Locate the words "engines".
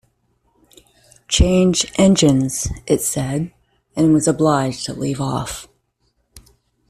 1.95-2.69